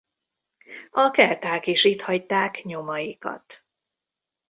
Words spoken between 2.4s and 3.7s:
nyomaikat.